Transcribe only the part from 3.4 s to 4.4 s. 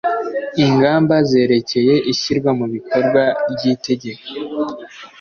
ry'itegeko